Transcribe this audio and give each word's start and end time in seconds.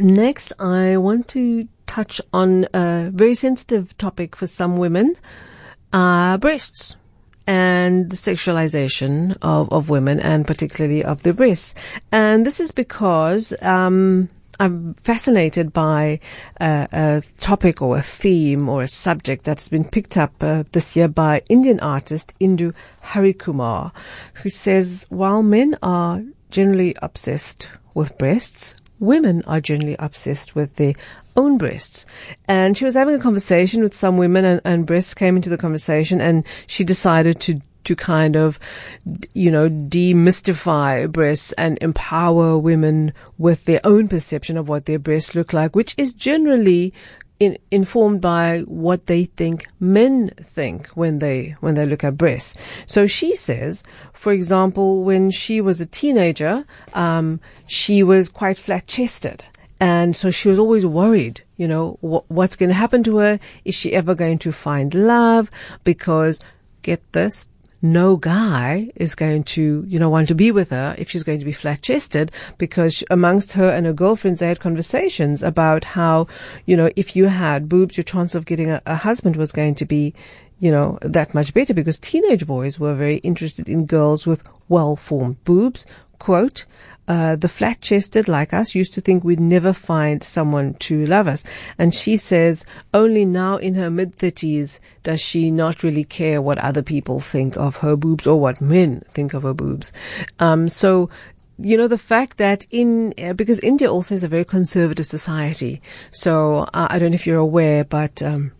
Next, 0.00 0.54
I 0.58 0.96
want 0.96 1.28
to 1.28 1.68
touch 1.86 2.22
on 2.32 2.66
a 2.72 3.10
very 3.12 3.34
sensitive 3.34 3.96
topic 3.98 4.34
for 4.34 4.46
some 4.46 4.78
women, 4.78 5.14
uh, 5.92 6.38
breasts 6.38 6.96
and 7.46 8.08
the 8.08 8.16
sexualization 8.16 9.36
of, 9.42 9.70
of 9.70 9.90
women 9.90 10.18
and 10.18 10.46
particularly 10.46 11.04
of 11.04 11.22
the 11.22 11.34
breasts. 11.34 11.74
And 12.10 12.46
this 12.46 12.60
is 12.60 12.70
because, 12.70 13.52
um, 13.60 14.30
I'm 14.58 14.94
fascinated 14.94 15.72
by 15.72 16.20
a 16.60 17.22
topic 17.40 17.82
or 17.82 17.98
a 17.98 18.02
theme 18.02 18.68
or 18.68 18.80
a 18.82 18.88
subject 18.88 19.44
that's 19.44 19.68
been 19.68 19.84
picked 19.84 20.16
up 20.16 20.32
uh, 20.42 20.64
this 20.72 20.96
year 20.96 21.08
by 21.08 21.42
Indian 21.48 21.80
artist 21.80 22.34
Indu 22.40 22.74
Harikumar, 23.02 23.92
who 24.34 24.48
says 24.48 25.06
while 25.10 25.42
men 25.42 25.76
are 25.82 26.22
generally 26.50 26.94
obsessed 27.02 27.70
with 27.94 28.16
breasts, 28.18 28.74
women 29.00 29.42
are 29.46 29.60
generally 29.60 29.96
obsessed 29.98 30.54
with 30.54 30.76
their 30.76 30.94
own 31.36 31.58
breasts. 31.58 32.06
And 32.46 32.76
she 32.76 32.84
was 32.84 32.94
having 32.94 33.14
a 33.14 33.20
conversation 33.20 33.82
with 33.82 33.96
some 33.96 34.16
women 34.16 34.44
and, 34.44 34.60
and 34.64 34.86
breasts 34.86 35.14
came 35.14 35.36
into 35.36 35.50
the 35.50 35.58
conversation 35.58 36.20
and 36.20 36.46
she 36.66 36.84
decided 36.84 37.40
to 37.40 37.60
to 37.82 37.96
kind 37.96 38.36
of, 38.36 38.60
you 39.32 39.50
know, 39.50 39.70
demystify 39.70 41.10
breasts 41.10 41.52
and 41.52 41.78
empower 41.80 42.58
women 42.58 43.10
with 43.38 43.64
their 43.64 43.80
own 43.84 44.06
perception 44.06 44.58
of 44.58 44.68
what 44.68 44.84
their 44.84 44.98
breasts 44.98 45.34
look 45.34 45.54
like, 45.54 45.74
which 45.74 45.94
is 45.96 46.12
generally 46.12 46.92
in, 47.40 47.58
informed 47.70 48.20
by 48.20 48.60
what 48.66 49.06
they 49.06 49.24
think 49.24 49.66
men 49.80 50.30
think 50.40 50.86
when 50.88 51.18
they 51.18 51.56
when 51.60 51.74
they 51.74 51.86
look 51.86 52.04
at 52.04 52.16
breasts. 52.18 52.56
So 52.86 53.06
she 53.06 53.34
says, 53.34 53.82
for 54.12 54.32
example, 54.32 55.02
when 55.02 55.30
she 55.30 55.60
was 55.60 55.80
a 55.80 55.86
teenager, 55.86 56.64
um, 56.92 57.40
she 57.66 58.02
was 58.02 58.28
quite 58.28 58.58
flat 58.58 58.86
chested. 58.86 59.46
And 59.82 60.14
so 60.14 60.30
she 60.30 60.50
was 60.50 60.58
always 60.58 60.84
worried, 60.84 61.40
you 61.56 61.66
know, 61.66 61.92
wh- 62.02 62.30
what's 62.30 62.54
going 62.54 62.68
to 62.68 62.74
happen 62.74 63.02
to 63.04 63.16
her? 63.16 63.40
Is 63.64 63.74
she 63.74 63.94
ever 63.94 64.14
going 64.14 64.38
to 64.40 64.52
find 64.52 64.92
love? 64.92 65.50
Because 65.84 66.38
get 66.82 67.00
this, 67.12 67.46
no 67.82 68.16
guy 68.16 68.90
is 68.96 69.14
going 69.14 69.44
to, 69.44 69.84
you 69.86 69.98
know, 69.98 70.10
want 70.10 70.28
to 70.28 70.34
be 70.34 70.52
with 70.52 70.70
her 70.70 70.94
if 70.98 71.10
she's 71.10 71.22
going 71.22 71.38
to 71.38 71.44
be 71.44 71.52
flat 71.52 71.82
chested 71.82 72.30
because 72.58 73.02
amongst 73.10 73.52
her 73.52 73.70
and 73.70 73.86
her 73.86 73.92
girlfriends, 73.92 74.40
they 74.40 74.48
had 74.48 74.60
conversations 74.60 75.42
about 75.42 75.84
how, 75.84 76.26
you 76.66 76.76
know, 76.76 76.90
if 76.96 77.16
you 77.16 77.26
had 77.26 77.68
boobs, 77.68 77.96
your 77.96 78.04
chance 78.04 78.34
of 78.34 78.46
getting 78.46 78.70
a, 78.70 78.82
a 78.86 78.96
husband 78.96 79.36
was 79.36 79.52
going 79.52 79.74
to 79.74 79.86
be, 79.86 80.14
you 80.58 80.70
know, 80.70 80.98
that 81.02 81.34
much 81.34 81.54
better 81.54 81.72
because 81.72 81.98
teenage 81.98 82.46
boys 82.46 82.78
were 82.78 82.94
very 82.94 83.16
interested 83.18 83.68
in 83.68 83.86
girls 83.86 84.26
with 84.26 84.42
well-formed 84.68 85.42
boobs. 85.44 85.86
Quote, 86.18 86.66
uh, 87.10 87.34
the 87.34 87.48
flat 87.48 87.80
chested 87.80 88.28
like 88.28 88.54
us 88.54 88.76
used 88.76 88.94
to 88.94 89.00
think 89.00 89.24
we'd 89.24 89.40
never 89.40 89.72
find 89.72 90.22
someone 90.22 90.74
to 90.74 91.04
love 91.06 91.26
us. 91.26 91.42
And 91.76 91.92
she 91.92 92.16
says 92.16 92.64
only 92.94 93.24
now 93.24 93.56
in 93.56 93.74
her 93.74 93.90
mid 93.90 94.14
thirties 94.14 94.78
does 95.02 95.20
she 95.20 95.50
not 95.50 95.82
really 95.82 96.04
care 96.04 96.40
what 96.40 96.58
other 96.58 96.82
people 96.82 97.18
think 97.18 97.56
of 97.56 97.78
her 97.78 97.96
boobs 97.96 98.28
or 98.28 98.38
what 98.38 98.60
men 98.60 99.02
think 99.10 99.34
of 99.34 99.42
her 99.42 99.54
boobs. 99.54 99.92
Um, 100.38 100.68
so 100.68 101.10
you 101.58 101.76
know, 101.76 101.88
the 101.88 101.98
fact 101.98 102.38
that 102.38 102.64
in, 102.70 103.12
uh, 103.18 103.34
because 103.34 103.58
India 103.60 103.90
also 103.90 104.14
is 104.14 104.24
a 104.24 104.28
very 104.28 104.44
conservative 104.44 105.06
society. 105.06 105.82
So 106.10 106.68
uh, 106.72 106.86
I 106.88 106.98
don't 106.98 107.10
know 107.10 107.16
if 107.16 107.26
you're 107.26 107.38
aware, 107.38 107.84
but, 107.84 108.22
um, 108.22 108.52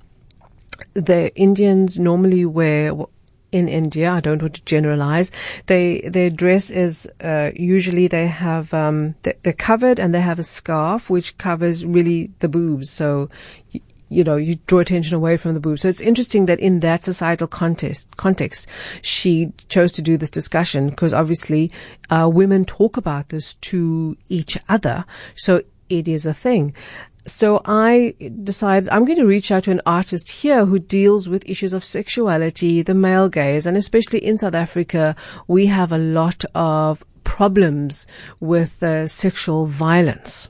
the 0.94 1.34
Indians 1.36 1.98
normally 1.98 2.44
wear 2.44 2.92
in 3.52 3.68
India. 3.68 4.12
I 4.12 4.20
don't 4.20 4.42
want 4.42 4.54
to 4.54 4.64
generalize. 4.64 5.32
They 5.66 6.00
their 6.00 6.30
dress 6.30 6.70
is 6.70 7.10
uh, 7.22 7.50
usually 7.54 8.08
they 8.08 8.26
have 8.26 8.72
um, 8.74 9.14
they're 9.22 9.52
covered 9.52 9.98
and 9.98 10.14
they 10.14 10.20
have 10.20 10.38
a 10.38 10.44
scarf 10.44 11.10
which 11.10 11.36
covers 11.38 11.84
really 11.84 12.30
the 12.40 12.48
boobs. 12.48 12.90
So. 12.90 13.28
You, 13.72 13.80
you 14.12 14.24
know, 14.24 14.34
you 14.34 14.56
draw 14.66 14.80
attention 14.80 15.14
away 15.14 15.36
from 15.36 15.54
the 15.54 15.60
boobs. 15.60 15.82
So 15.82 15.88
it's 15.88 16.00
interesting 16.00 16.46
that 16.46 16.58
in 16.58 16.80
that 16.80 17.04
societal 17.04 17.46
context, 17.46 18.16
context, 18.16 18.66
she 19.02 19.52
chose 19.68 19.92
to 19.92 20.02
do 20.02 20.16
this 20.16 20.30
discussion 20.30 20.90
because 20.90 21.14
obviously, 21.14 21.70
uh, 22.10 22.28
women 22.28 22.64
talk 22.64 22.96
about 22.96 23.28
this 23.28 23.54
to 23.54 24.16
each 24.28 24.58
other. 24.68 25.04
So 25.36 25.62
it 25.90 26.08
is 26.08 26.24
a 26.24 26.34
thing 26.34 26.74
so 27.26 27.60
I 27.64 28.14
decided 28.42 28.88
I'm 28.88 29.04
going 29.04 29.18
to 29.18 29.26
reach 29.26 29.50
out 29.50 29.64
to 29.64 29.70
an 29.70 29.82
artist 29.84 30.30
here 30.30 30.64
who 30.64 30.78
deals 30.78 31.28
with 31.28 31.48
issues 31.48 31.72
of 31.72 31.84
sexuality, 31.84 32.82
the 32.82 32.94
male 32.94 33.28
gaze, 33.28 33.66
and 33.66 33.76
especially 33.76 34.24
in 34.24 34.38
South 34.38 34.54
Africa, 34.54 35.14
we 35.46 35.66
have 35.66 35.92
a 35.92 35.98
lot 35.98 36.44
of 36.54 37.04
problems 37.24 38.06
with 38.40 38.82
uh, 38.82 39.06
sexual 39.06 39.66
violence. 39.66 40.48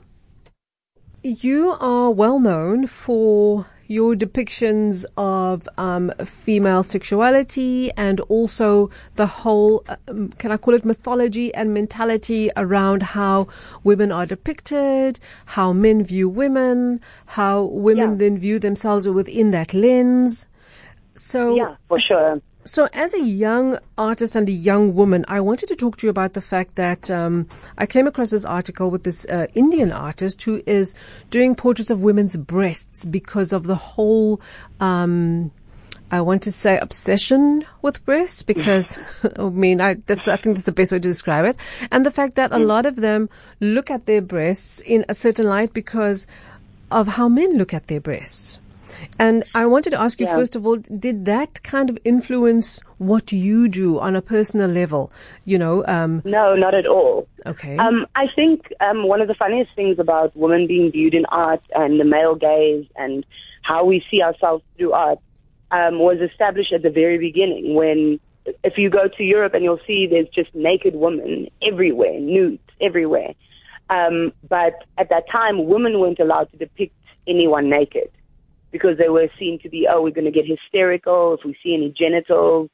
You 1.23 1.71
are 1.79 2.09
well 2.09 2.39
known 2.39 2.87
for 2.87 3.67
your 3.91 4.15
depictions 4.15 5.03
of 5.17 5.67
um, 5.77 6.13
female 6.45 6.81
sexuality 6.81 7.91
and 7.97 8.21
also 8.21 8.89
the 9.17 9.27
whole, 9.27 9.83
um, 10.07 10.29
can 10.37 10.49
I 10.49 10.55
call 10.55 10.73
it 10.75 10.85
mythology 10.85 11.53
and 11.53 11.73
mentality 11.73 12.49
around 12.55 13.03
how 13.03 13.49
women 13.83 14.09
are 14.13 14.25
depicted, 14.25 15.19
how 15.45 15.73
men 15.73 16.05
view 16.05 16.29
women, 16.29 17.01
how 17.25 17.63
women 17.63 18.11
yeah. 18.11 18.17
then 18.17 18.37
view 18.37 18.59
themselves 18.59 19.09
within 19.09 19.51
that 19.51 19.73
lens. 19.73 20.47
So 21.17 21.55
yeah, 21.55 21.75
for 21.89 21.99
sure. 21.99 22.41
So, 22.65 22.87
as 22.93 23.13
a 23.15 23.19
young 23.19 23.79
artist 23.97 24.35
and 24.35 24.47
a 24.47 24.51
young 24.51 24.93
woman, 24.93 25.25
I 25.27 25.41
wanted 25.41 25.67
to 25.69 25.75
talk 25.75 25.97
to 25.97 26.05
you 26.05 26.11
about 26.11 26.33
the 26.33 26.41
fact 26.41 26.75
that 26.75 27.09
um, 27.09 27.47
I 27.75 27.87
came 27.87 28.05
across 28.05 28.29
this 28.29 28.45
article 28.45 28.91
with 28.91 29.03
this 29.03 29.25
uh, 29.25 29.47
Indian 29.55 29.91
artist 29.91 30.43
who 30.43 30.61
is 30.67 30.93
doing 31.31 31.55
portraits 31.55 31.89
of 31.89 32.01
women's 32.01 32.35
breasts 32.35 33.03
because 33.03 33.51
of 33.51 33.63
the 33.63 33.75
whole. 33.75 34.41
Um, 34.79 35.51
I 36.11 36.21
want 36.21 36.43
to 36.43 36.51
say 36.51 36.77
obsession 36.77 37.65
with 37.81 38.05
breasts 38.05 38.43
because 38.43 38.85
I 39.37 39.43
mean 39.49 39.81
I 39.81 39.95
that's 40.05 40.27
I 40.27 40.35
think 40.35 40.57
that's 40.57 40.65
the 40.65 40.71
best 40.71 40.91
way 40.91 40.99
to 40.99 41.07
describe 41.07 41.45
it, 41.45 41.55
and 41.89 42.05
the 42.05 42.11
fact 42.11 42.35
that 42.35 42.51
a 42.51 42.59
lot 42.59 42.85
of 42.85 42.97
them 42.97 43.29
look 43.59 43.89
at 43.89 44.05
their 44.05 44.21
breasts 44.21 44.79
in 44.85 45.03
a 45.09 45.15
certain 45.15 45.45
light 45.45 45.73
because 45.73 46.27
of 46.91 47.07
how 47.07 47.27
men 47.27 47.57
look 47.57 47.73
at 47.73 47.87
their 47.87 48.01
breasts. 48.01 48.59
And 49.19 49.43
I 49.53 49.65
wanted 49.65 49.91
to 49.91 50.01
ask 50.01 50.19
you, 50.19 50.25
yeah. 50.25 50.35
first 50.35 50.55
of 50.55 50.65
all, 50.65 50.77
did 50.77 51.25
that 51.25 51.63
kind 51.63 51.89
of 51.89 51.97
influence 52.03 52.79
what 52.97 53.31
you 53.31 53.67
do 53.67 53.99
on 53.99 54.15
a 54.15 54.21
personal 54.21 54.69
level? 54.69 55.11
You 55.45 55.57
know, 55.57 55.85
um, 55.87 56.21
no, 56.25 56.55
not 56.55 56.73
at 56.73 56.85
all. 56.85 57.27
Okay. 57.45 57.77
Um, 57.77 58.05
I 58.15 58.27
think 58.35 58.71
um, 58.79 59.07
one 59.07 59.21
of 59.21 59.27
the 59.27 59.35
funniest 59.35 59.71
things 59.75 59.99
about 59.99 60.35
women 60.35 60.67
being 60.67 60.91
viewed 60.91 61.13
in 61.13 61.25
art 61.25 61.63
and 61.73 61.99
the 61.99 62.05
male 62.05 62.35
gaze 62.35 62.85
and 62.95 63.25
how 63.61 63.85
we 63.85 64.03
see 64.09 64.21
ourselves 64.21 64.63
through 64.77 64.93
art 64.93 65.19
um, 65.71 65.99
was 65.99 66.17
established 66.19 66.73
at 66.73 66.81
the 66.81 66.89
very 66.89 67.17
beginning 67.17 67.75
when 67.75 68.19
if 68.63 68.77
you 68.77 68.89
go 68.89 69.07
to 69.07 69.23
Europe 69.23 69.53
and 69.53 69.63
you'll 69.63 69.79
see 69.85 70.07
there's 70.07 70.27
just 70.29 70.53
naked 70.55 70.95
women 70.95 71.47
everywhere, 71.61 72.19
nude 72.19 72.59
everywhere. 72.79 73.33
Um, 73.89 74.33
but 74.47 74.73
at 74.97 75.09
that 75.09 75.29
time, 75.29 75.65
women 75.67 75.99
weren't 75.99 76.19
allowed 76.19 76.49
to 76.51 76.57
depict 76.57 76.95
anyone 77.27 77.69
naked 77.69 78.09
because 78.71 78.97
they 78.97 79.09
were 79.09 79.29
seen 79.37 79.59
to 79.59 79.69
be, 79.69 79.87
oh, 79.89 80.01
we're 80.01 80.11
going 80.11 80.25
to 80.25 80.31
get 80.31 80.45
hysterical 80.45 81.33
if 81.33 81.45
we 81.45 81.57
see 81.63 81.73
any 81.73 81.89
genitals. 81.91 82.69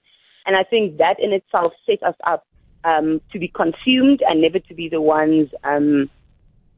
And 0.46 0.56
I 0.56 0.63
think 0.63 0.97
that 0.97 1.19
in 1.19 1.34
itself 1.34 1.74
set 1.85 2.02
us 2.03 2.16
up 2.25 2.46
um, 2.84 3.22
to 3.31 3.40
be 3.40 3.47
consumed 3.47 4.22
and 4.28 4.41
never 4.41 4.59
to 4.59 4.74
be 4.74 4.88
the 4.90 5.02
ones 5.02 5.50
um, 5.63 6.09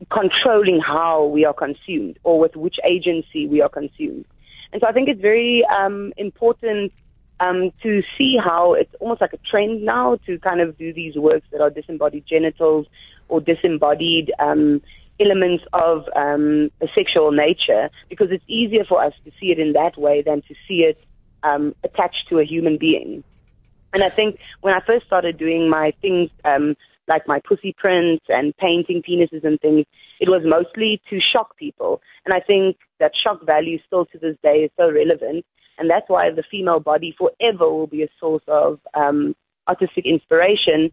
controlling 0.10 0.80
how 0.80 1.26
we 1.26 1.46
are 1.46 1.54
consumed 1.54 2.18
or 2.24 2.40
with 2.40 2.56
which 2.56 2.78
agency 2.84 3.48
we 3.48 3.62
are 3.62 3.70
consumed. 3.70 4.26
And 4.72 4.82
so 4.82 4.88
I 4.88 4.92
think 4.92 5.10
it's 5.10 5.22
very 5.22 5.66
um, 5.66 6.14
important 6.18 6.94
um, 7.40 7.72
to 7.84 8.04
see 8.18 8.38
how 8.38 8.74
it's 8.74 8.94
almost 9.00 9.22
like 9.22 9.34
a 9.34 9.38
trend 9.38 9.84
now 9.84 10.18
to 10.26 10.40
kind 10.40 10.62
of 10.62 10.78
do 10.78 10.94
these 10.94 11.16
works 11.16 11.48
that 11.52 11.62
are 11.62 11.70
disembodied 11.70 12.26
genitals 12.26 12.86
or 13.28 13.40
disembodied 13.40 14.32
um, 14.40 14.82
elements 15.20 15.64
of 15.74 16.06
um, 16.16 16.72
a 16.82 16.88
sexual 16.96 17.32
nature 17.32 17.90
because 18.10 18.32
it's 18.32 18.44
easier 18.48 18.86
for 18.86 19.04
us 19.04 19.14
to 19.26 19.32
see 19.40 19.52
it 19.52 19.60
in 19.60 19.74
that 19.74 19.98
way 19.98 20.22
than 20.22 20.42
to 20.44 20.56
see 20.68 20.84
it 20.84 20.98
um, 21.44 21.76
attached 21.84 22.28
to 22.30 22.40
a 22.40 22.46
human 22.46 22.78
being. 22.78 23.24
And 23.94 24.04
I 24.04 24.10
think 24.10 24.40
when 24.62 24.74
I 24.74 24.82
first 24.86 25.06
started 25.06 25.38
doing 25.38 25.70
my 25.70 25.94
things, 26.02 26.30
um, 26.46 26.76
like 27.08 27.28
my 27.28 27.40
pussy 27.40 27.74
prints 27.78 28.26
and 28.30 28.56
painting 28.58 29.02
penises 29.02 29.44
and 29.44 29.60
things, 29.60 29.86
it 30.20 30.30
was 30.30 30.44
mostly 30.46 31.02
to 31.10 31.20
shock 31.20 31.58
people. 31.58 32.02
And 32.26 32.34
I 32.34 32.40
think 32.40 32.78
that 33.00 33.14
shock 33.16 33.44
value 33.46 33.80
still 33.88 34.06
to 34.08 34.20
this 34.20 34.38
day 34.44 34.64
is 34.66 34.72
so 34.78 34.92
relevant. 34.92 35.46
And 35.78 35.90
that's 35.90 36.08
why 36.10 36.30
the 36.30 36.44
female 36.44 36.80
body 36.80 37.16
forever 37.18 37.70
will 37.70 37.88
be 37.88 38.04
a 38.04 38.10
source 38.20 38.44
of 38.48 38.80
um, 38.94 39.36
artistic 39.68 40.06
inspiration. 40.06 40.92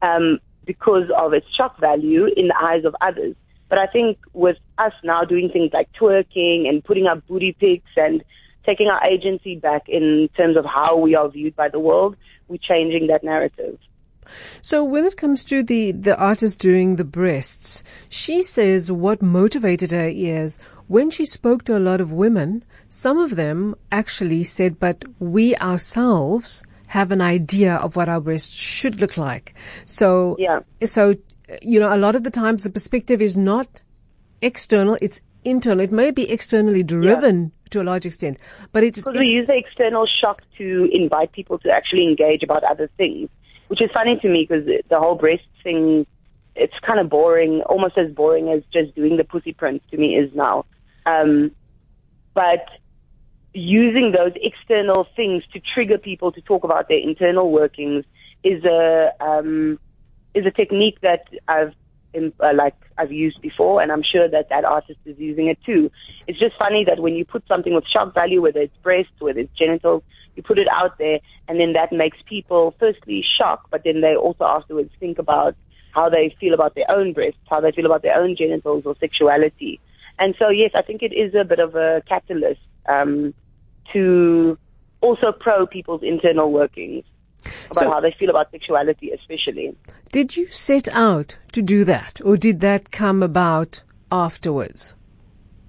Um, 0.00 0.38
because 0.66 1.08
of 1.16 1.32
its 1.32 1.46
shock 1.56 1.78
value 1.80 2.26
in 2.36 2.48
the 2.48 2.56
eyes 2.60 2.84
of 2.84 2.94
others. 3.00 3.34
But 3.68 3.78
I 3.78 3.86
think 3.86 4.18
with 4.32 4.58
us 4.78 4.92
now 5.02 5.24
doing 5.24 5.48
things 5.52 5.70
like 5.72 5.88
twerking 5.92 6.68
and 6.68 6.84
putting 6.84 7.06
up 7.06 7.26
booty 7.26 7.56
pics 7.58 7.90
and 7.96 8.22
taking 8.64 8.88
our 8.88 9.02
agency 9.04 9.56
back 9.56 9.88
in 9.88 10.28
terms 10.36 10.56
of 10.56 10.64
how 10.64 10.96
we 10.96 11.14
are 11.14 11.28
viewed 11.28 11.56
by 11.56 11.68
the 11.68 11.78
world, 11.78 12.16
we're 12.48 12.58
changing 12.58 13.06
that 13.08 13.24
narrative. 13.24 13.78
So 14.60 14.82
when 14.82 15.04
it 15.04 15.16
comes 15.16 15.44
to 15.44 15.62
the, 15.62 15.92
the 15.92 16.16
artist 16.16 16.58
doing 16.58 16.96
the 16.96 17.04
breasts, 17.04 17.84
she 18.08 18.44
says 18.44 18.90
what 18.90 19.22
motivated 19.22 19.92
her 19.92 20.08
is 20.08 20.58
when 20.88 21.10
she 21.10 21.26
spoke 21.26 21.64
to 21.64 21.76
a 21.76 21.80
lot 21.80 22.00
of 22.00 22.12
women, 22.12 22.64
some 22.90 23.18
of 23.18 23.36
them 23.36 23.74
actually 23.90 24.44
said, 24.44 24.78
but 24.78 25.02
we 25.18 25.56
ourselves 25.56 26.62
have 26.96 27.12
an 27.12 27.20
idea 27.20 27.74
of 27.74 27.94
what 27.94 28.08
our 28.08 28.20
breasts 28.20 28.54
should 28.76 29.00
look 29.02 29.16
like. 29.18 29.54
So, 29.86 30.36
Yeah. 30.38 30.60
so, 30.86 31.02
you 31.60 31.78
know, 31.78 31.94
a 31.94 32.00
lot 32.04 32.14
of 32.16 32.22
the 32.22 32.30
times 32.30 32.62
the 32.62 32.70
perspective 32.70 33.20
is 33.20 33.36
not 33.36 33.68
external, 34.40 34.96
it's 35.02 35.20
internal. 35.44 35.80
It 35.88 35.92
may 35.92 36.10
be 36.10 36.24
externally 36.36 36.82
driven 36.82 37.52
to 37.72 37.82
a 37.82 37.84
large 37.90 38.06
extent, 38.06 38.38
but 38.72 38.82
it's, 38.82 38.96
Because 38.96 39.18
we 39.18 39.28
use 39.40 39.46
the 39.46 39.58
external 39.64 40.06
shock 40.20 40.40
to 40.56 40.88
invite 40.90 41.32
people 41.32 41.58
to 41.64 41.68
actually 41.70 42.04
engage 42.12 42.42
about 42.42 42.64
other 42.64 42.88
things, 42.96 43.28
which 43.68 43.82
is 43.82 43.90
funny 43.92 44.14
to 44.22 44.28
me 44.34 44.46
because 44.48 44.64
the 44.88 44.98
whole 44.98 45.16
breast 45.16 45.48
thing, 45.62 46.06
it's 46.54 46.78
kind 46.88 46.98
of 46.98 47.10
boring, 47.10 47.60
almost 47.72 47.98
as 47.98 48.10
boring 48.20 48.48
as 48.48 48.62
just 48.72 48.94
doing 48.94 49.18
the 49.18 49.24
pussy 49.24 49.52
print 49.52 49.82
to 49.90 49.96
me 49.98 50.16
is 50.16 50.30
now. 50.34 50.64
Um, 51.04 51.50
but 52.32 52.64
using 53.56 54.12
those 54.12 54.32
external 54.36 55.06
things 55.16 55.42
to 55.52 55.60
trigger 55.60 55.98
people 55.98 56.30
to 56.32 56.40
talk 56.42 56.64
about 56.64 56.88
their 56.88 56.98
internal 56.98 57.50
workings 57.50 58.04
is 58.44 58.62
a 58.64 59.12
um, 59.20 59.78
is 60.34 60.44
a 60.44 60.50
technique 60.50 61.00
that 61.00 61.24
I've 61.48 61.74
uh, 62.14 62.52
like 62.54 62.74
I've 62.98 63.12
used 63.12 63.40
before, 63.40 63.82
and 63.82 63.90
I'm 63.92 64.02
sure 64.02 64.28
that 64.28 64.48
that 64.48 64.64
artist 64.64 65.00
is 65.04 65.18
using 65.18 65.48
it 65.48 65.58
too. 65.64 65.90
It's 66.26 66.38
just 66.38 66.56
funny 66.56 66.84
that 66.84 67.00
when 67.00 67.14
you 67.14 67.24
put 67.24 67.46
something 67.48 67.74
with 67.74 67.86
shock 67.86 68.14
value, 68.14 68.42
whether 68.42 68.60
it's 68.60 68.76
breasts, 68.82 69.12
whether 69.18 69.40
it's 69.40 69.52
genitals, 69.56 70.02
you 70.34 70.42
put 70.42 70.58
it 70.58 70.68
out 70.70 70.98
there, 70.98 71.20
and 71.48 71.58
then 71.58 71.72
that 71.74 71.92
makes 71.92 72.18
people 72.26 72.74
firstly 72.78 73.24
shocked, 73.38 73.68
but 73.70 73.84
then 73.84 74.00
they 74.00 74.16
also 74.16 74.44
afterwards 74.44 74.90
think 75.00 75.18
about 75.18 75.54
how 75.92 76.08
they 76.10 76.34
feel 76.38 76.52
about 76.52 76.74
their 76.74 76.90
own 76.90 77.12
breasts, 77.14 77.40
how 77.48 77.60
they 77.60 77.72
feel 77.72 77.86
about 77.86 78.02
their 78.02 78.16
own 78.16 78.36
genitals 78.36 78.84
or 78.84 78.94
sexuality. 79.00 79.80
And 80.18 80.34
so, 80.38 80.48
yes, 80.48 80.72
I 80.74 80.82
think 80.82 81.02
it 81.02 81.12
is 81.12 81.34
a 81.34 81.44
bit 81.44 81.58
of 81.58 81.74
a 81.74 82.02
catalyst 82.06 82.60
um, 82.88 83.34
to 83.92 84.58
also 85.00 85.32
probe 85.32 85.70
people's 85.70 86.02
internal 86.02 86.50
workings 86.50 87.04
about 87.70 87.84
So- 87.84 87.90
how 87.90 88.00
they 88.00 88.12
feel 88.12 88.30
about 88.30 88.50
sexuality, 88.50 89.10
especially. 89.12 89.74
Did 90.12 90.36
you 90.36 90.46
set 90.48 90.88
out 90.92 91.36
to 91.52 91.62
do 91.62 91.84
that 91.84 92.20
or 92.24 92.36
did 92.36 92.60
that 92.60 92.90
come 92.90 93.22
about 93.22 93.82
afterwards? 94.10 94.94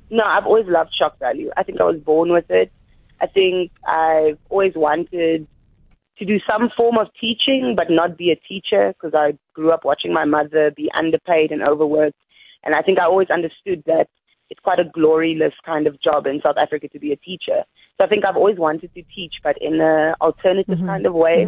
No, 0.10 0.24
I've 0.24 0.46
always 0.46 0.68
loved 0.68 0.92
shock 0.98 1.19
value. 1.19 1.52
I 1.58 1.64
think 1.64 1.81
I 1.81 1.84
was 1.84 2.00
born 2.00 2.31
with 2.31 2.50
it. 2.50 2.72
I 3.19 3.28
think 3.28 3.72
I've 3.86 4.38
always 4.50 4.74
wanted 4.75 5.48
to 6.19 6.25
do 6.25 6.40
some 6.50 6.69
form 6.75 6.98
of 6.98 7.08
teaching, 7.19 7.75
but 7.75 7.90
not 7.90 8.18
be 8.18 8.31
a 8.31 8.36
teacher 8.36 8.94
because 8.94 9.14
I 9.14 9.38
grew 9.54 9.72
up 9.72 9.86
watching 9.86 10.14
my 10.14 10.25
mother 10.25 10.72
be 10.72 10.90
underpaid 10.94 11.52
and 11.52 11.62
overworked. 11.62 12.18
And 12.64 12.74
I 12.74 12.81
think 12.81 13.00
I 13.00 13.06
always 13.06 13.30
understood 13.30 13.84
that 13.86 14.08
it's 14.50 14.60
quite 14.62 14.80
a 14.80 14.86
gloryless 14.86 15.54
kind 15.66 15.88
of 15.88 16.02
job 16.02 16.25
in 16.25 16.42
South 16.42 16.58
Africa 16.58 16.88
to 16.90 17.00
be 17.00 17.12
a 17.12 17.18
teacher. 17.18 17.64
So 17.98 18.06
I 18.06 18.08
think 18.08 18.26
I've 18.26 18.38
always 18.38 18.58
wanted 18.58 18.94
to 18.94 19.04
teach, 19.16 19.36
but 19.44 19.58
in 19.60 19.82
an 19.82 20.14
alternative 20.22 20.78
kind 20.86 21.06
of 21.06 21.14
way. 21.14 21.44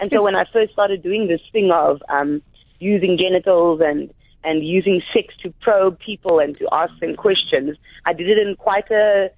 And 0.00 0.10
so 0.12 0.22
when 0.22 0.36
I 0.36 0.44
first 0.52 0.72
started 0.72 1.02
doing 1.02 1.26
this 1.26 1.40
thing 1.50 1.70
of 1.72 2.00
um, 2.08 2.40
using 2.78 3.18
genitals 3.18 3.80
and 3.84 4.12
and 4.44 4.64
using 4.64 5.02
sex 5.12 5.34
to 5.42 5.52
probe 5.60 5.98
people 5.98 6.38
and 6.38 6.56
to 6.58 6.68
ask 6.70 6.96
them 7.00 7.16
questions, 7.16 7.76
I 8.06 8.12
did 8.12 8.28
it 8.28 8.38
in 8.38 8.54
quite 8.54 8.88
a, 8.92 9.30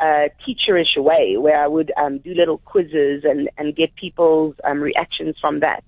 a 0.00 0.30
teacherish 0.44 0.96
way, 0.96 1.36
where 1.36 1.62
I 1.62 1.68
would 1.68 1.92
um, 1.96 2.18
do 2.18 2.34
little 2.34 2.58
quizzes 2.58 3.22
and 3.24 3.48
and 3.56 3.76
get 3.76 3.94
people's 3.94 4.56
um, 4.64 4.80
reactions 4.80 5.36
from 5.40 5.60
that. 5.60 5.84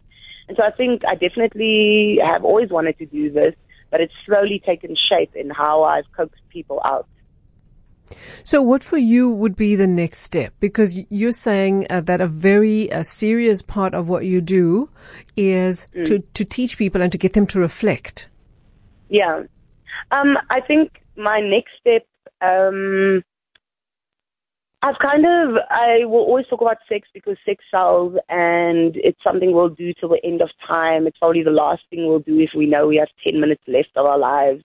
And 0.47 0.57
so 0.57 0.63
I 0.63 0.71
think 0.71 1.03
I 1.05 1.17
definitely 1.17 2.21
have 2.25 2.45
always 2.45 2.71
wanted 2.71 2.99
to 2.99 3.07
do 3.07 3.33
this, 3.33 3.57
but 3.91 4.01
it's 4.01 4.15
slowly 4.25 4.63
taken 4.65 4.97
shape 5.09 5.35
in 5.35 5.51
how 5.51 5.83
I've 5.83 6.11
coaxed 6.17 6.43
people 6.51 6.81
out. 6.85 7.09
So 8.45 8.63
what 8.63 8.83
for 8.83 8.99
you 8.99 9.29
would 9.29 9.57
be 9.57 9.77
the 9.77 9.87
next 9.87 10.25
step? 10.25 10.55
Because 10.61 10.91
you're 11.11 11.33
saying 11.33 11.87
uh, 11.91 12.01
that 12.03 12.21
a 12.21 12.27
very 12.27 12.91
uh, 12.93 13.03
serious 13.03 13.63
part 13.63 13.95
of 13.95 14.09
what 14.09 14.25
you 14.25 14.41
do 14.41 14.89
is 15.37 15.79
to, 15.95 16.21
to 16.35 16.45
teach 16.45 16.77
people 16.77 17.03
and 17.03 17.13
to 17.13 17.19
get 17.19 17.33
them 17.33 17.47
to 17.49 17.59
reflect. 17.59 18.29
Yeah. 19.09 19.43
Um, 20.11 20.39
I 20.49 20.61
think 20.61 21.03
my 21.17 21.41
next 21.41 21.73
step, 21.81 22.07
um, 22.41 23.23
I've 24.83 24.99
kind 24.99 25.27
of, 25.27 25.57
I 25.69 26.07
will 26.07 26.21
always 26.21 26.47
talk 26.47 26.63
about 26.63 26.79
sex 26.89 27.07
because 27.13 27.37
sex 27.45 27.63
sells 27.71 28.17
and 28.31 28.97
it's 28.97 29.23
something 29.23 29.53
we'll 29.53 29.69
do 29.69 29.93
till 29.93 30.09
the 30.09 30.25
end 30.25 30.41
of 30.41 30.49
time. 30.67 31.07
It's 31.07 31.19
probably 31.19 31.43
the 31.43 31.51
last 31.51 31.83
thing 31.91 32.07
we'll 32.07 32.21
do 32.21 32.41
if 32.41 32.51
we 32.57 32.67
know 32.67 32.87
we 32.87 32.97
have 32.97 33.09
10 33.23 33.41
minutes 33.41 33.63
left 33.67 33.91
of 33.97 34.07
our 34.07 34.19
lives. 34.19 34.65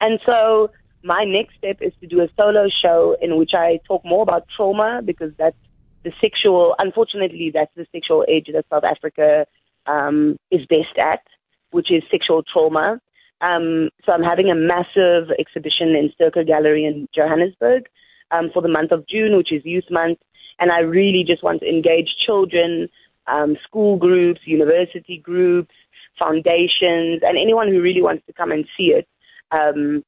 And 0.00 0.18
so 0.26 0.70
my 1.04 1.24
next 1.24 1.56
step 1.56 1.78
is 1.82 1.92
to 2.00 2.06
do 2.06 2.22
a 2.22 2.28
solo 2.36 2.68
show 2.68 3.16
in 3.20 3.36
which 3.36 3.52
I 3.54 3.78
talk 3.86 4.04
more 4.04 4.22
about 4.22 4.46
trauma 4.56 5.02
because 5.04 5.32
that's 5.36 5.56
the 6.02 6.12
sexual, 6.20 6.74
unfortunately, 6.78 7.50
that's 7.52 7.74
the 7.76 7.86
sexual 7.92 8.24
age 8.26 8.48
that 8.52 8.64
South 8.70 8.84
Africa 8.84 9.46
um, 9.86 10.38
is 10.50 10.66
best 10.66 10.96
at, 10.98 11.22
which 11.70 11.92
is 11.92 12.02
sexual 12.10 12.42
trauma. 12.42 13.00
Um, 13.42 13.90
so 14.04 14.12
I'm 14.12 14.22
having 14.22 14.50
a 14.50 14.54
massive 14.54 15.30
exhibition 15.38 15.88
in 15.94 16.10
Circa 16.16 16.44
Gallery 16.44 16.86
in 16.86 17.06
Johannesburg 17.14 17.86
um, 18.30 18.50
for 18.52 18.62
the 18.62 18.68
month 18.68 18.90
of 18.90 19.06
June, 19.06 19.36
which 19.36 19.52
is 19.52 19.64
Youth 19.64 19.90
Month. 19.90 20.18
And 20.58 20.72
I 20.72 20.80
really 20.80 21.24
just 21.24 21.42
want 21.42 21.60
to 21.60 21.68
engage 21.68 22.16
children, 22.18 22.88
um, 23.26 23.56
school 23.64 23.96
groups, 23.96 24.40
university 24.44 25.18
groups, 25.18 25.74
foundations, 26.18 27.20
and 27.22 27.36
anyone 27.36 27.68
who 27.68 27.82
really 27.82 28.02
wants 28.02 28.24
to 28.26 28.32
come 28.32 28.52
and 28.52 28.64
see 28.76 28.94
it. 28.94 29.06
Um, 29.50 30.02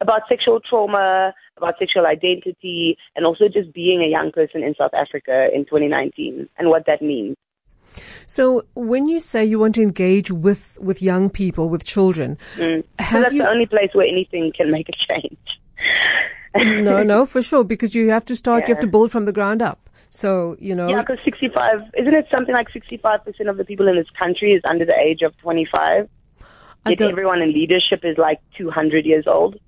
about 0.00 0.22
sexual 0.28 0.60
trauma, 0.60 1.34
about 1.56 1.74
sexual 1.78 2.06
identity, 2.06 2.96
and 3.14 3.26
also 3.26 3.48
just 3.48 3.72
being 3.72 4.02
a 4.04 4.08
young 4.08 4.32
person 4.32 4.62
in 4.62 4.74
South 4.76 4.94
Africa 4.94 5.48
in 5.54 5.64
2019 5.64 6.48
and 6.58 6.68
what 6.68 6.86
that 6.86 7.02
means. 7.02 7.36
So 8.28 8.64
when 8.74 9.08
you 9.08 9.20
say 9.20 9.44
you 9.44 9.58
want 9.58 9.74
to 9.74 9.82
engage 9.82 10.30
with, 10.30 10.78
with 10.80 11.02
young 11.02 11.28
people, 11.28 11.68
with 11.68 11.84
children, 11.84 12.38
Mm. 12.56 12.84
So 13.10 13.20
that's 13.20 13.32
you, 13.34 13.42
the 13.42 13.48
only 13.48 13.66
place 13.66 13.90
where 13.92 14.06
anything 14.06 14.52
can 14.56 14.70
make 14.70 14.88
a 14.88 14.92
change. 14.92 15.38
no, 16.56 17.02
no, 17.02 17.26
for 17.26 17.42
sure, 17.42 17.64
because 17.64 17.94
you 17.94 18.10
have 18.10 18.24
to 18.26 18.36
start, 18.36 18.68
you 18.68 18.74
have 18.74 18.82
to 18.82 18.86
build 18.86 19.10
from 19.12 19.24
the 19.24 19.32
ground 19.32 19.62
up. 19.62 19.88
So, 20.14 20.56
you 20.58 20.74
know, 20.74 20.88
Yeah, 20.88 21.00
because 21.00 21.18
65, 21.24 21.80
isn't 21.98 22.14
it 22.14 22.26
something 22.30 22.54
like 22.54 22.68
65% 22.70 23.48
of 23.48 23.56
the 23.56 23.64
people 23.64 23.88
in 23.88 23.96
this 23.96 24.10
country 24.18 24.52
is 24.52 24.62
under 24.64 24.84
the 24.84 24.96
age 24.98 25.22
of 25.22 25.36
25? 25.38 26.08
I 26.86 26.90
Yet 26.90 27.02
everyone 27.02 27.42
in 27.42 27.52
leadership 27.52 28.04
is 28.04 28.16
like 28.16 28.40
200 28.56 29.04
years 29.04 29.26
old. 29.26 29.58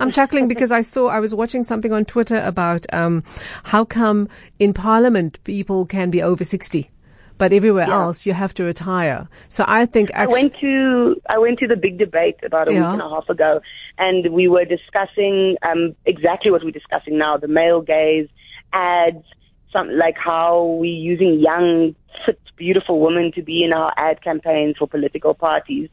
I'm 0.00 0.10
chuckling 0.10 0.48
because 0.48 0.70
I 0.70 0.82
saw, 0.82 1.08
I 1.08 1.20
was 1.20 1.34
watching 1.34 1.64
something 1.64 1.92
on 1.92 2.04
Twitter 2.04 2.40
about, 2.40 2.86
um, 2.92 3.22
how 3.64 3.84
come 3.84 4.28
in 4.58 4.72
parliament 4.72 5.38
people 5.44 5.86
can 5.86 6.10
be 6.10 6.22
over 6.22 6.44
60, 6.44 6.90
but 7.38 7.52
everywhere 7.52 7.86
Yeah. 7.86 8.02
else 8.02 8.24
you 8.26 8.32
have 8.32 8.54
to 8.54 8.64
retire. 8.64 9.28
So 9.50 9.64
I 9.68 9.86
think 9.86 10.10
I 10.14 10.26
went 10.26 10.54
to 10.60 11.20
I 11.28 11.38
went 11.38 11.58
to 11.60 11.66
the 11.68 11.76
big 11.76 11.98
debate 11.98 12.36
about 12.42 12.68
a 12.68 12.72
Yeah. 12.72 12.80
week 12.92 13.00
and 13.00 13.02
a 13.02 13.08
half 13.08 13.28
ago, 13.28 13.60
and 13.98 14.32
we 14.32 14.48
were 14.48 14.64
discussing 14.64 15.56
um, 15.62 15.94
exactly 16.06 16.50
what 16.50 16.64
we're 16.64 16.70
discussing 16.70 17.18
now: 17.18 17.36
the 17.36 17.48
male 17.48 17.80
gaze, 17.82 18.28
ads, 18.72 19.24
some 19.72 19.90
like 19.90 20.16
how 20.18 20.64
we're 20.80 21.02
using 21.12 21.38
young, 21.40 21.94
fit, 22.24 22.40
beautiful 22.56 23.00
women 23.00 23.30
to 23.32 23.42
be 23.42 23.62
in 23.62 23.72
our 23.72 23.92
ad 23.96 24.22
campaigns 24.22 24.76
for 24.78 24.86
political 24.88 25.34
parties, 25.34 25.88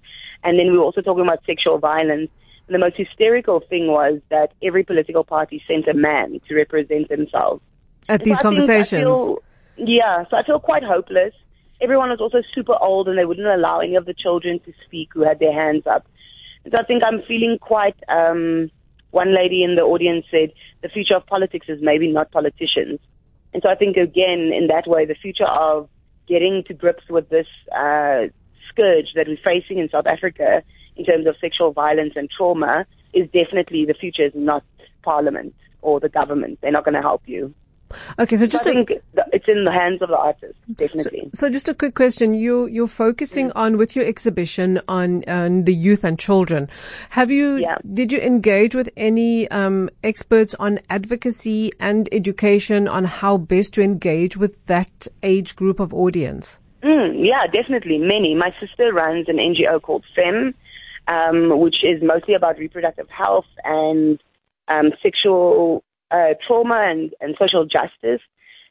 and 0.48 0.58
then 0.58 0.72
we 0.72 0.78
were 0.78 0.84
also 0.86 1.02
talking 1.02 1.24
about 1.24 1.44
sexual 1.46 1.78
violence. 1.78 2.30
And 2.68 2.74
the 2.76 2.80
most 2.80 2.96
hysterical 2.98 3.60
thing 3.60 3.88
was 3.88 4.20
that 4.30 4.54
every 4.64 4.84
political 4.84 5.24
party 5.24 5.62
sent 5.68 5.88
a 5.88 5.94
man 5.94 6.40
to 6.48 6.56
represent 6.56 7.10
themselves. 7.10 7.62
at 8.10 8.24
these 8.24 8.34
So 8.36 8.40
I 8.40 8.42
think 8.42 8.56
I 8.56 8.58
conversations. 8.66 9.04
feel- 9.04 9.44
yeah, 9.78 10.24
so 10.30 10.38
I 10.38 10.44
feel 10.44 10.60
quite 10.60 10.84
hopeless. 10.84 11.34
Everyone 11.82 12.10
was 12.10 12.22
also 12.22 12.42
super 12.56 12.76
old 12.82 13.08
and 13.10 13.18
they 13.18 13.26
wouldn't 13.26 13.46
allow 13.48 13.80
any 13.80 13.96
of 13.96 14.06
the 14.06 14.14
children 14.14 14.60
to 14.62 14.74
speak 14.86 15.10
who 15.14 15.24
had 15.24 15.40
their 15.40 15.54
hands 15.54 15.86
up. 15.86 16.08
And 16.64 16.72
so 16.74 16.80
I 16.80 16.84
think 16.84 17.04
I'm 17.04 17.22
feeling 17.28 17.58
quite, 17.60 17.96
um, 18.10 18.72
one 19.12 19.34
lady 19.36 19.64
in 19.64 19.76
the 19.76 19.84
audience 19.84 20.26
said, 20.32 20.52
the 20.82 20.90
future 20.90 21.16
of 21.16 21.26
politics 21.28 21.68
is 21.70 21.80
maybe 21.82 22.08
not 22.12 22.32
politicians. 22.32 23.00
And 23.54 23.62
so 23.64 23.70
I 23.70 23.76
think 23.76 23.96
again, 23.98 24.52
in 24.54 24.68
that 24.68 24.88
way, 24.88 25.06
the 25.06 25.16
future 25.16 25.46
of 25.68 25.88
getting 26.28 26.64
to 26.68 26.74
grips 26.74 27.08
with 27.10 27.30
this, 27.30 27.48
uh, 27.74 28.28
scourge 28.78 29.08
that 29.16 29.28
we're 29.28 29.38
facing 29.44 29.80
in 29.80 29.90
South 29.90 30.06
Africa 30.06 30.62
in 30.96 31.06
terms 31.06 31.26
of 31.28 31.36
sexual 31.42 31.72
violence 31.72 32.14
and 32.16 32.30
trauma 32.30 32.86
is 33.14 33.26
definitely 33.32 33.86
the 33.86 33.94
future 33.94 34.26
is 34.26 34.34
not 34.36 34.64
parliament 35.04 35.54
or 35.82 36.00
the 36.00 36.10
government. 36.10 36.60
They're 36.62 36.72
not 36.72 36.84
going 36.86 36.96
to 36.96 37.02
help 37.02 37.24
you. 37.26 37.54
Okay, 38.20 38.36
so 38.38 38.46
just 38.46 38.68
I 38.68 38.72
a, 38.72 38.74
think 38.74 38.88
th- 38.90 39.28
it's 39.32 39.48
in 39.48 39.64
the 39.64 39.72
hands 39.72 40.02
of 40.02 40.10
the 40.10 40.18
artist, 40.18 40.56
definitely. 40.76 41.32
so 41.36 41.50
just 41.50 41.70
a 41.70 41.74
quick 41.74 41.96
question. 41.96 42.34
You 42.34 42.66
you're 42.68 42.86
focusing 42.90 43.50
on 43.54 43.78
with 43.78 43.96
your 43.96 44.04
exhibition 44.06 44.82
on 44.90 45.24
on 45.26 45.64
the 45.64 45.74
youth 45.74 46.04
and 46.04 46.20
children. 46.20 46.68
Have 47.12 47.32
you 47.32 47.56
Yeah. 47.56 47.78
did 47.94 48.12
you 48.12 48.20
engage 48.20 48.76
with 48.76 48.90
any 48.98 49.50
um, 49.52 49.90
experts 50.04 50.54
on 50.60 50.80
advocacy 50.90 51.72
and 51.80 52.10
education 52.12 52.90
on 52.90 53.06
how 53.06 53.38
best 53.38 53.74
to 53.76 53.82
engage 53.82 54.36
with 54.36 54.66
that 54.66 55.08
age 55.24 55.56
group 55.56 55.80
of 55.80 55.94
audience? 55.94 56.60
Mm, 56.84 57.26
yeah, 57.26 57.48
definitely. 57.48 57.98
Many. 57.98 58.36
My 58.36 58.54
sister 58.60 58.94
runs 58.94 59.28
an 59.28 59.38
NGO 59.38 59.82
called 59.82 60.06
FEM, 60.16 60.54
um, 61.08 61.60
which 61.60 61.84
is 61.84 62.02
mostly 62.04 62.34
about 62.34 62.60
reproductive 62.60 63.10
health 63.10 63.48
and 63.64 64.22
um, 64.68 64.92
sexual 65.02 65.84
uh, 66.12 66.34
trauma 66.46 66.86
and, 66.88 67.14
and 67.22 67.36
social 67.40 67.66
justice. 67.66 68.22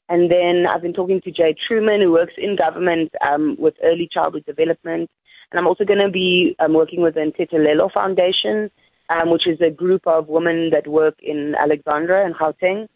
And 0.09 0.31
then 0.31 0.67
I've 0.67 0.83
been 0.83 0.93
talking 0.93 1.21
to 1.23 1.33
Jay 1.33 1.55
Truman, 1.67 2.01
who 2.01 2.13
works 2.13 2.35
in 2.39 2.57
government 2.57 3.13
um, 3.27 3.57
with 3.59 3.75
early 3.83 4.09
childhood 4.13 4.45
development. 4.47 5.11
And 5.51 5.59
I'm 5.59 5.67
also 5.67 5.85
going 5.85 6.01
to 6.01 6.11
be 6.11 6.55
um, 6.61 6.75
working 6.75 7.03
with 7.03 7.15
the 7.15 7.21
Ntetelelo 7.21 7.93
Foundation, 7.93 8.71
um, 9.09 9.31
which 9.31 9.47
is 9.47 9.61
a 9.61 9.71
group 9.71 10.07
of 10.07 10.29
women 10.29 10.71
that 10.71 10.87
work 10.87 11.17
in 11.23 11.55
Alexandra 11.57 12.25
and 12.25 12.35
Gauteng. 12.35 12.89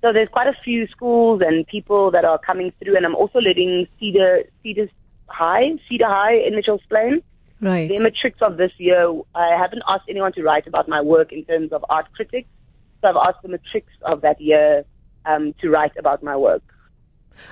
So 0.00 0.12
there's 0.12 0.28
quite 0.28 0.46
a 0.46 0.56
few 0.64 0.86
schools 0.86 1.42
and 1.44 1.66
people 1.66 2.10
that 2.12 2.24
are 2.24 2.38
coming 2.38 2.72
through, 2.80 2.96
and 2.96 3.04
I'm 3.04 3.16
also 3.16 3.40
letting 3.40 3.86
Cedar 3.98 4.44
Cedar 4.62 4.88
High, 5.26 5.72
Cedar 5.88 6.06
High 6.06 6.34
in 6.34 6.54
Mitchell's 6.54 6.82
Plain. 6.88 7.22
Right. 7.60 7.88
Their 7.88 8.00
matrics 8.00 8.40
of 8.40 8.56
this 8.56 8.70
year, 8.78 9.10
I 9.34 9.56
haven't 9.58 9.82
asked 9.88 10.04
anyone 10.08 10.32
to 10.34 10.42
write 10.44 10.68
about 10.68 10.88
my 10.88 11.00
work 11.00 11.32
in 11.32 11.44
terms 11.44 11.72
of 11.72 11.84
art 11.90 12.06
critics. 12.14 12.48
So 13.00 13.08
I've 13.08 13.16
asked 13.16 13.42
the 13.42 13.48
matrics 13.48 13.92
of 14.02 14.20
that 14.20 14.40
year 14.40 14.84
um, 15.26 15.52
to 15.60 15.68
write 15.68 15.96
about 15.98 16.22
my 16.22 16.36
work. 16.36 16.62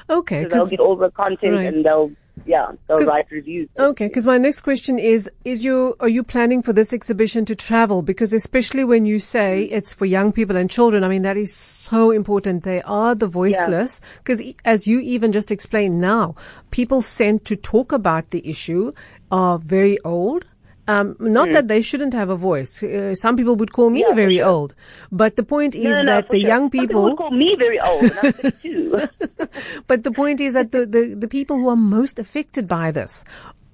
Okay. 0.09 0.45
So 0.45 0.49
they'll 0.49 0.67
get 0.67 0.79
all 0.81 0.95
the 0.97 1.11
content 1.11 1.55
Right. 1.55 1.67
and 1.67 1.85
they'll, 1.85 2.13
yeah, 2.45 2.73
they'll 2.87 3.05
write 3.05 3.27
reviews. 3.31 3.69
Okay, 3.79 4.07
because 4.07 4.27
my 4.27 4.39
next 4.39 4.61
question 4.61 4.99
is: 4.99 5.29
Is 5.45 5.63
you 5.63 5.97
are 6.01 6.09
you 6.09 6.23
planning 6.23 6.63
for 6.63 6.73
this 6.73 6.93
exhibition 6.93 7.45
to 7.47 7.55
travel? 7.55 8.03
Because 8.03 8.33
especially 8.33 8.85
when 8.85 9.07
you 9.07 9.19
say 9.19 9.65
mm-hmm. 9.67 9.75
it's 9.75 9.93
for 9.93 10.05
young 10.05 10.33
people 10.33 10.57
and 10.57 10.71
children, 10.71 11.03
I 11.03 11.09
mean 11.09 11.23
that 11.23 11.37
is 11.37 11.55
so 11.55 12.11
important. 12.11 12.65
They 12.65 12.83
are 12.83 13.15
the 13.15 13.27
voiceless. 13.27 14.01
Because 14.19 14.43
as 14.65 14.87
you 14.87 15.01
even 15.01 15.33
just 15.33 15.51
explained 15.51 15.99
now, 15.99 16.37
people 16.71 17.03
sent 17.03 17.45
to 17.47 17.57
talk 17.57 17.93
about 17.93 18.31
the 18.31 18.47
issue 18.49 18.93
are 19.31 19.59
very 19.59 19.99
old. 20.05 20.45
Um, 20.89 21.17
not 21.19 21.51
that 21.53 21.67
they 21.67 21.83
shouldn't 21.83 22.15
have 22.15 22.31
a 22.31 22.37
voice. 22.37 22.81
Uh, 22.83 23.15
some 23.17 23.37
people 23.37 23.57
would 23.57 23.73
call 23.73 23.91
me. 23.91 24.01
Yeah, 24.07 24.15
very 24.15 24.37
sure. 24.37 24.47
old, 24.47 24.75
but 25.11 25.35
the 25.37 25.43
point 25.43 25.75
is 25.75 25.85
No, 25.85 26.03
no, 26.03 26.05
that 26.13 26.29
the 26.31 26.41
sure. 26.41 26.49
young 26.49 26.63
Some 26.65 26.71
people 26.71 27.03
people 27.11 27.17
call 27.17 27.31
me 27.33 27.57
very 27.59 27.81
old, 27.81 28.05
and 28.05 28.19
I'm 28.23 28.33
32. 28.33 29.09
but 29.89 30.05
the 30.05 30.13
point 30.13 30.41
is 30.41 30.55
that 30.55 30.71
the, 30.73 30.87
the, 30.87 31.15
the 31.19 31.29
people 31.29 31.57
who 31.57 31.69
are 31.69 31.77
most 31.77 32.19
affected 32.19 32.69
by 32.69 32.91
this 32.93 33.13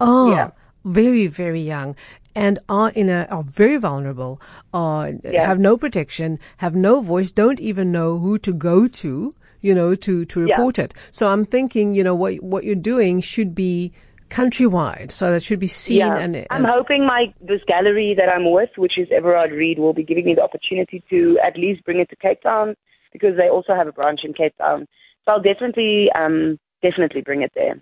are 0.01 0.31
Yeah. 0.31 0.51
very, 0.85 1.27
very 1.27 1.61
young 1.61 1.97
and 2.35 2.59
are 2.69 2.89
in 2.91 3.11
a, 3.11 3.27
are 3.31 3.43
very 3.43 3.77
vulnerable, 3.77 4.41
are, 4.73 5.11
Yeah. 5.23 5.47
have 5.47 5.59
no 5.59 5.77
protection, 5.77 6.39
have 6.59 6.75
no 6.75 7.01
voice, 7.03 7.31
don't 7.31 7.61
even 7.61 7.93
know 7.93 8.19
who 8.19 8.39
to 8.39 8.53
go 8.55 8.89
to, 8.89 9.33
you 9.61 9.75
know, 9.75 9.95
to, 9.95 10.25
to 10.25 10.41
report 10.41 10.79
it. 10.79 10.95
So 11.13 11.27
I'm 11.27 11.45
thinking, 11.45 11.95
you 11.95 12.03
know, 12.05 12.15
what, 12.15 12.43
what 12.43 12.65
you're 12.65 12.75
doing 12.75 13.21
should 13.21 13.55
be 13.55 13.93
countrywide. 14.33 15.13
So 15.13 15.31
that 15.31 15.43
should 15.45 15.61
be 15.61 15.67
seen 15.67 15.99
Yeah, 15.99 16.17
and, 16.17 16.47
I'm 16.51 16.65
hoping 16.65 17.07
my 17.07 17.33
this 17.41 17.61
gallery 17.67 18.15
that 18.17 18.29
I'm 18.29 18.51
with, 18.51 18.71
which 18.77 18.99
is 18.99 19.09
Everard 19.13 19.53
Read, 19.53 19.79
will 19.79 19.93
be 19.93 20.05
giving 20.05 20.25
me 20.25 20.35
the 20.35 20.43
opportunity 20.43 21.03
to 21.11 21.39
at 21.45 21.57
least 21.57 21.85
bring 21.85 22.01
it 22.01 22.09
to 22.11 22.17
Cape 22.17 22.43
Town 22.43 22.75
because 23.13 23.37
they 23.37 23.49
also 23.49 23.75
have 23.75 23.87
a 23.87 23.93
branch 23.93 24.21
in 24.25 24.33
Cape 24.33 24.57
Town. 24.59 24.87
So 25.25 25.33
I'll 25.33 25.43
definitely, 25.43 26.11
um, 26.13 26.59
definitely 26.83 27.21
bring 27.21 27.43
it 27.43 27.53
there 27.55 27.81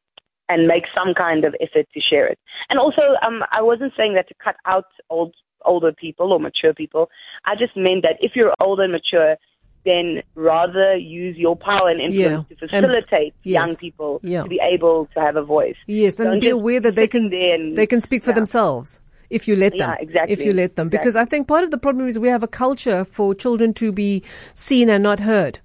and 0.49 0.67
make 0.67 0.85
some 0.95 1.15
kind 1.15 1.45
of 1.45 1.55
effort 1.61 1.87
to 1.95 2.01
share 2.01 2.27
it. 2.27 2.39
And 2.69 2.79
also, 2.79 3.03
um, 3.25 3.43
I 3.53 3.63
wasn't 3.63 3.93
saying 3.97 4.15
that 4.15 4.29
to 4.29 4.35
cut 4.43 4.57
out 4.67 4.87
old 5.09 5.35
older 5.65 5.93
people 5.93 6.33
or 6.33 6.41
mature 6.41 6.75
people. 6.75 7.11
I 7.45 7.55
just 7.55 7.77
meant 7.77 8.03
that 8.03 8.17
if 8.21 8.33
you're 8.35 8.55
older 8.63 8.85
and 8.85 8.93
mature, 8.93 9.37
then 9.85 10.23
rather 10.35 10.95
use 10.97 11.37
your 11.37 11.57
power 11.57 11.89
and 11.89 12.01
influence 12.01 12.47
Yeah, 12.51 12.57
to 12.57 12.75
and- 12.75 12.85
facilitate 12.85 13.35
yes, 13.43 13.55
young 13.55 13.77
people 13.77 14.21
yeah. 14.23 14.43
to 14.43 14.49
be 14.49 14.61
able 14.63 15.09
to 15.15 15.21
have 15.21 15.37
a 15.37 15.43
voice. 15.43 15.77
Yes, 15.87 16.19
and 16.19 16.29
Don't 16.29 16.41
be 16.41 16.51
aware 16.51 16.81
that 16.81 16.95
they 16.97 17.09
can 17.09 17.33
and- 17.33 17.77
they 17.77 17.87
can 17.87 18.01
speak 18.03 18.23
for 18.25 18.31
yeah. 18.31 18.35
themselves 18.37 19.01
if 19.31 19.47
you 19.49 19.57
let 19.57 19.73
them. 19.73 19.81
Yeah, 19.81 19.97
exactly. 19.99 20.33
If 20.33 20.41
you 20.41 20.53
let 20.53 20.77
them, 20.77 20.89
because 20.89 21.17
I 21.17 21.25
think 21.25 21.49
part 21.49 21.65
of 21.65 21.71
the 21.71 21.79
problem 21.79 22.09
is 22.09 22.19
we 22.19 22.29
have 22.29 22.43
a 22.43 22.49
culture 22.49 23.05
for 23.05 23.35
children 23.35 23.73
to 23.75 23.93
be 23.93 24.23
seen 24.55 24.91
and 24.91 25.03
not 25.03 25.21
heard. 25.21 25.61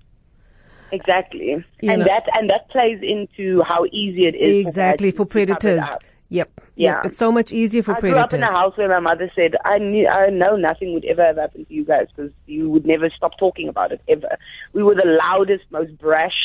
Exactly. 0.91 1.47
You 1.81 1.91
and 1.91 1.99
know. 1.99 2.05
that 2.05 2.23
and 2.33 2.49
that 2.49 2.69
plays 2.69 2.99
into 3.01 3.61
how 3.63 3.85
easy 3.91 4.27
it 4.27 4.35
is 4.35 4.65
Exactly 4.65 5.11
for, 5.11 5.25
for 5.25 5.25
bad 5.25 5.47
to 5.47 5.53
cover 5.55 5.67
it 5.67 5.79
predators. 5.79 5.99
Yep. 6.35 6.51
Yeah. 6.75 6.95
Yep. 6.97 7.05
It's 7.05 7.17
so 7.17 7.31
much 7.31 7.51
easier 7.53 7.81
for 7.81 7.95
parents. 7.95 8.05
I 8.05 8.09
grew 8.09 8.19
up 8.19 8.33
in 8.33 8.43
a 8.43 8.51
house 8.51 8.77
where 8.77 8.89
my 8.89 8.99
mother 8.99 9.31
said, 9.35 9.55
"I 9.63 9.77
knew, 9.77 10.07
I 10.07 10.29
know 10.29 10.55
nothing 10.57 10.93
would 10.93 11.05
ever 11.05 11.23
have 11.23 11.37
happened 11.37 11.67
to 11.69 11.73
you 11.73 11.85
guys 11.85 12.07
because 12.13 12.31
you 12.45 12.69
would 12.69 12.85
never 12.85 13.09
stop 13.09 13.37
talking 13.39 13.69
about 13.69 13.91
it 13.93 14.01
ever." 14.09 14.37
We 14.73 14.83
were 14.83 14.95
the 14.95 15.17
loudest, 15.23 15.63
most 15.71 15.97
brash, 15.97 16.37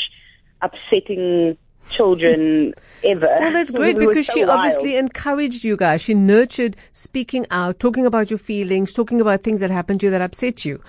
upsetting 0.63 1.57
children 1.91 2.73
ever. 3.05 3.27
Well, 3.41 3.53
that's 3.53 3.71
great 3.81 3.97
We 3.97 4.07
because 4.07 4.27
so 4.27 4.33
she 4.35 4.45
wild. 4.45 4.59
obviously 4.61 4.97
encouraged 4.97 5.65
you 5.65 5.77
guys. 5.77 6.01
She 6.03 6.15
nurtured 6.15 6.77
speaking 6.93 7.47
out, 7.51 7.81
talking 7.81 8.07
about 8.07 8.31
your 8.31 8.39
feelings, 8.39 8.93
talking 8.93 9.21
about 9.21 9.43
things 9.43 9.61
that 9.61 9.71
happened 9.71 10.01
to 10.01 10.07
you 10.07 10.11
that 10.13 10.23
upset 10.23 10.65
you. 10.65 10.81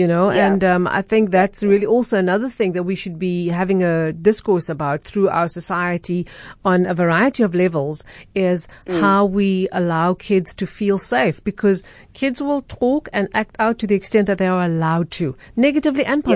You 0.00 0.06
know, 0.06 0.26
Yeah. 0.30 0.46
and 0.46 0.62
um, 0.72 0.86
I 0.86 1.02
think 1.10 1.24
that's 1.38 1.60
really 1.72 1.88
also 1.94 2.14
another 2.18 2.48
thing 2.58 2.70
that 2.74 2.84
we 2.90 2.94
should 2.94 3.18
be 3.18 3.48
having 3.60 3.80
a 3.82 4.12
discourse 4.12 4.68
about 4.76 4.98
through 5.02 5.28
our 5.38 5.48
society 5.48 6.20
on 6.64 6.78
a 6.86 6.94
variety 7.04 7.42
of 7.42 7.52
levels 7.64 7.98
is 8.48 8.60
Mm. 8.86 9.00
how 9.04 9.20
we 9.38 9.50
allow 9.80 10.08
kids 10.14 10.48
to 10.60 10.66
feel 10.78 10.98
safe 11.14 11.36
because 11.50 11.78
kids 12.20 12.38
will 12.40 12.62
talk 12.82 13.02
and 13.12 13.24
act 13.42 13.54
out 13.64 13.74
to 13.80 13.86
the 13.88 13.96
extent 14.00 14.26
that 14.28 14.38
they 14.38 14.46
are 14.56 14.64
allowed 14.72 15.08
to, 15.18 15.26
negatively 15.56 16.04
and 16.12 16.22
Yeah. 16.24 16.34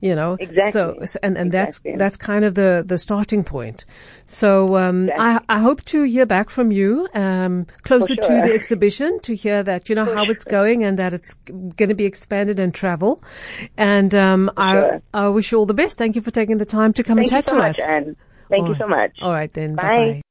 You 0.00 0.14
know, 0.14 0.36
Exactly. 0.38 1.06
So, 1.06 1.18
and 1.22 1.36
and 1.36 1.48
Exactly. 1.54 1.92
that's 1.92 1.98
that's 1.98 2.16
kind 2.16 2.44
of 2.44 2.54
the 2.54 2.84
the 2.86 2.98
starting 2.98 3.44
point. 3.44 3.84
So 4.26 4.76
um, 4.76 5.10
I 5.18 5.40
I 5.48 5.60
hope 5.60 5.84
to 5.86 6.02
hear 6.02 6.26
back 6.26 6.50
from 6.50 6.70
you 6.70 7.08
um, 7.14 7.66
closer 7.82 8.14
to 8.14 8.42
the 8.44 8.52
exhibition 8.60 9.20
to 9.22 9.34
hear 9.34 9.62
that 9.62 9.88
you 9.88 9.94
know 9.94 10.04
how 10.04 10.24
it's 10.24 10.44
going 10.44 10.84
and 10.84 10.98
that 10.98 11.14
it's 11.14 11.32
going 11.48 11.88
to 11.88 11.94
be 11.94 12.04
expanded 12.04 12.58
and 12.58 12.74
travel. 12.74 13.22
And 13.76 14.14
um, 14.14 14.50
I 14.56 14.72
sure. 14.72 15.02
I 15.14 15.28
wish 15.28 15.52
you 15.52 15.58
all 15.58 15.66
the 15.66 15.74
best. 15.74 15.96
Thank 15.96 16.16
you 16.16 16.22
for 16.22 16.30
taking 16.30 16.58
the 16.58 16.66
time 16.66 16.92
to 16.94 17.02
come 17.02 17.16
Thank 17.16 17.32
and 17.32 17.44
chat 17.44 17.48
so 17.48 17.56
to 17.56 17.58
much, 17.58 17.78
us. 17.78 17.88
Anne. 17.88 18.16
Thank 18.48 18.64
All 18.64 18.68
you 18.70 18.76
so 18.78 18.86
much. 18.86 19.18
All 19.22 19.32
right 19.32 19.52
then. 19.52 19.74
Bye. 19.74 19.82
Bye 19.82 20.12
bye. 20.12 20.22